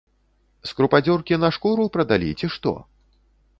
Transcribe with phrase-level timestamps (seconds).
[0.69, 2.75] З крупадзёркі на шкуру прадалі, ці што?